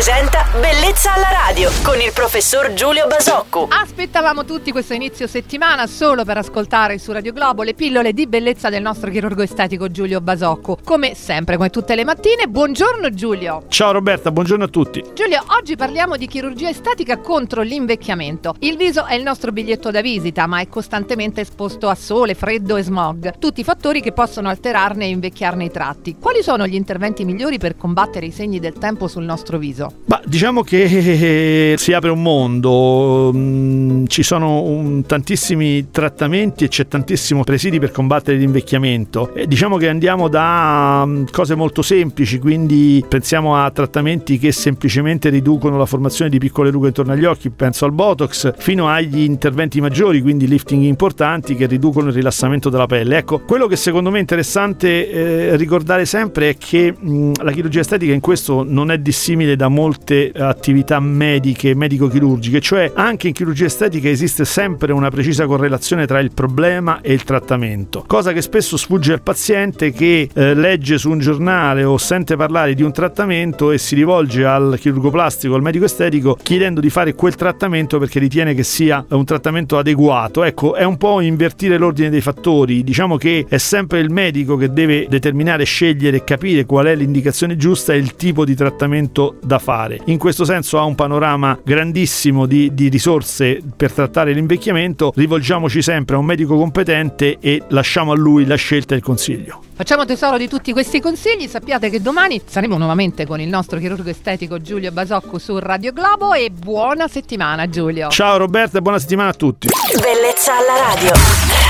presenta 0.00 0.49
Bellezza 0.52 1.14
alla 1.14 1.30
radio 1.30 1.70
con 1.84 2.00
il 2.00 2.10
professor 2.12 2.72
Giulio 2.72 3.06
Basocco. 3.06 3.68
Aspettavamo 3.70 4.44
tutti 4.44 4.72
questo 4.72 4.94
inizio 4.94 5.28
settimana 5.28 5.86
solo 5.86 6.24
per 6.24 6.38
ascoltare 6.38 6.98
su 6.98 7.12
Radio 7.12 7.32
Globo 7.32 7.62
le 7.62 7.74
pillole 7.74 8.12
di 8.12 8.26
bellezza 8.26 8.68
del 8.68 8.82
nostro 8.82 9.12
chirurgo 9.12 9.42
estetico 9.42 9.92
Giulio 9.92 10.20
Basocco. 10.20 10.76
Come 10.82 11.14
sempre, 11.14 11.54
come 11.54 11.70
tutte 11.70 11.94
le 11.94 12.02
mattine, 12.02 12.48
buongiorno 12.48 13.10
Giulio. 13.10 13.66
Ciao 13.68 13.92
Roberta, 13.92 14.32
buongiorno 14.32 14.64
a 14.64 14.66
tutti. 14.66 15.04
Giulio, 15.14 15.40
oggi 15.56 15.76
parliamo 15.76 16.16
di 16.16 16.26
chirurgia 16.26 16.68
estetica 16.68 17.18
contro 17.18 17.62
l'invecchiamento. 17.62 18.56
Il 18.58 18.76
viso 18.76 19.04
è 19.04 19.14
il 19.14 19.22
nostro 19.22 19.52
biglietto 19.52 19.92
da 19.92 20.00
visita, 20.00 20.48
ma 20.48 20.58
è 20.58 20.66
costantemente 20.66 21.42
esposto 21.42 21.88
a 21.88 21.94
sole, 21.94 22.34
freddo 22.34 22.76
e 22.76 22.82
smog, 22.82 23.38
tutti 23.38 23.62
fattori 23.62 24.00
che 24.00 24.10
possono 24.10 24.48
alterarne 24.48 25.04
e 25.04 25.10
invecchiarne 25.10 25.66
i 25.66 25.70
tratti. 25.70 26.16
Quali 26.18 26.42
sono 26.42 26.66
gli 26.66 26.74
interventi 26.74 27.24
migliori 27.24 27.58
per 27.58 27.76
combattere 27.76 28.26
i 28.26 28.32
segni 28.32 28.58
del 28.58 28.72
tempo 28.72 29.06
sul 29.06 29.22
nostro 29.22 29.56
viso? 29.56 29.92
Ma 30.06 30.20
diciamo 30.40 30.62
che 30.62 31.74
si 31.76 31.92
apre 31.92 32.08
un 32.08 32.22
mondo, 32.22 33.30
mm, 33.30 34.06
ci 34.06 34.22
sono 34.22 35.02
tantissimi 35.06 35.90
trattamenti 35.90 36.64
e 36.64 36.68
c'è 36.68 36.88
tantissimo 36.88 37.44
presidi 37.44 37.78
per 37.78 37.90
combattere 37.90 38.38
l'invecchiamento. 38.38 39.34
Diciamo 39.46 39.76
che 39.76 39.90
andiamo 39.90 40.28
da 40.28 41.04
mm, 41.04 41.24
cose 41.30 41.54
molto 41.54 41.82
semplici, 41.82 42.38
quindi 42.38 43.04
pensiamo 43.06 43.54
a 43.54 43.70
trattamenti 43.70 44.38
che 44.38 44.50
semplicemente 44.50 45.28
riducono 45.28 45.76
la 45.76 45.84
formazione 45.84 46.30
di 46.30 46.38
piccole 46.38 46.70
rughe 46.70 46.86
intorno 46.86 47.12
agli 47.12 47.26
occhi, 47.26 47.50
penso 47.50 47.84
al 47.84 47.92
Botox, 47.92 48.54
fino 48.56 48.88
agli 48.88 49.20
interventi 49.20 49.78
maggiori, 49.82 50.22
quindi 50.22 50.48
lifting 50.48 50.84
importanti 50.84 51.54
che 51.54 51.66
riducono 51.66 52.08
il 52.08 52.14
rilassamento 52.14 52.70
della 52.70 52.86
pelle. 52.86 53.18
Ecco, 53.18 53.40
quello 53.40 53.66
che 53.66 53.76
secondo 53.76 54.10
me 54.10 54.16
è 54.16 54.20
interessante 54.20 55.10
eh, 55.10 55.56
ricordare 55.56 56.06
sempre 56.06 56.48
è 56.48 56.56
che 56.56 56.94
mh, 56.98 57.42
la 57.42 57.52
chirurgia 57.52 57.80
estetica 57.80 58.14
in 58.14 58.20
questo 58.20 58.64
non 58.66 58.90
è 58.90 58.96
dissimile 58.96 59.54
da 59.54 59.68
molte 59.68 60.28
attività 60.34 61.00
mediche, 61.00 61.74
medico-chirurgiche, 61.74 62.60
cioè 62.60 62.92
anche 62.94 63.28
in 63.28 63.34
chirurgia 63.34 63.66
estetica 63.66 64.08
esiste 64.08 64.44
sempre 64.44 64.92
una 64.92 65.10
precisa 65.10 65.46
correlazione 65.46 66.06
tra 66.06 66.20
il 66.20 66.32
problema 66.32 67.00
e 67.00 67.12
il 67.12 67.24
trattamento, 67.24 68.04
cosa 68.06 68.32
che 68.32 68.42
spesso 68.42 68.76
sfugge 68.76 69.12
al 69.12 69.22
paziente 69.22 69.92
che 69.92 70.28
eh, 70.32 70.54
legge 70.54 70.98
su 70.98 71.10
un 71.10 71.18
giornale 71.18 71.84
o 71.84 71.96
sente 71.98 72.36
parlare 72.36 72.74
di 72.74 72.82
un 72.82 72.92
trattamento 72.92 73.70
e 73.70 73.78
si 73.78 73.94
rivolge 73.94 74.44
al 74.44 74.76
chirurgo 74.78 75.10
plastico, 75.10 75.54
al 75.54 75.62
medico 75.62 75.84
estetico 75.84 76.36
chiedendo 76.40 76.80
di 76.80 76.90
fare 76.90 77.14
quel 77.14 77.34
trattamento 77.34 77.98
perché 77.98 78.18
ritiene 78.18 78.54
che 78.54 78.62
sia 78.62 79.04
un 79.08 79.24
trattamento 79.24 79.78
adeguato. 79.78 80.44
Ecco, 80.44 80.74
è 80.74 80.84
un 80.84 80.96
po' 80.96 81.20
invertire 81.20 81.78
l'ordine 81.78 82.10
dei 82.10 82.20
fattori, 82.20 82.82
diciamo 82.82 83.16
che 83.16 83.46
è 83.48 83.58
sempre 83.58 84.00
il 84.00 84.10
medico 84.10 84.56
che 84.56 84.72
deve 84.72 85.06
determinare, 85.08 85.64
scegliere 85.64 86.18
e 86.18 86.24
capire 86.24 86.64
qual 86.64 86.86
è 86.86 86.94
l'indicazione 86.94 87.56
giusta 87.56 87.92
e 87.92 87.98
il 87.98 88.14
tipo 88.16 88.44
di 88.44 88.54
trattamento 88.54 89.36
da 89.42 89.58
fare. 89.58 90.00
In 90.06 90.18
questo 90.20 90.44
senso 90.44 90.78
ha 90.78 90.84
un 90.84 90.94
panorama 90.94 91.58
grandissimo 91.64 92.44
di, 92.44 92.74
di 92.74 92.88
risorse 92.88 93.60
per 93.74 93.90
trattare 93.90 94.32
l'invecchiamento, 94.32 95.12
rivolgiamoci 95.16 95.80
sempre 95.80 96.14
a 96.14 96.18
un 96.18 96.26
medico 96.26 96.56
competente 96.56 97.38
e 97.40 97.62
lasciamo 97.68 98.12
a 98.12 98.16
lui 98.16 98.44
la 98.44 98.54
scelta 98.54 98.92
e 98.92 98.98
il 98.98 99.02
consiglio. 99.02 99.62
Facciamo 99.74 100.04
tesoro 100.04 100.36
di 100.36 100.46
tutti 100.46 100.72
questi 100.72 101.00
consigli, 101.00 101.48
sappiate 101.48 101.88
che 101.88 102.02
domani 102.02 102.40
saremo 102.44 102.76
nuovamente 102.76 103.26
con 103.26 103.40
il 103.40 103.48
nostro 103.48 103.78
chirurgo 103.78 104.10
estetico 104.10 104.60
Giulio 104.60 104.92
Basocco 104.92 105.38
su 105.38 105.58
Radio 105.58 105.92
Globo 105.92 106.34
e 106.34 106.50
buona 106.50 107.08
settimana 107.08 107.66
Giulio. 107.66 108.10
Ciao 108.10 108.36
Roberta 108.36 108.76
e 108.76 108.82
buona 108.82 108.98
settimana 108.98 109.30
a 109.30 109.34
tutti. 109.34 109.68
Bellezza 109.68 110.52
alla 110.52 110.94
radio. 110.94 111.69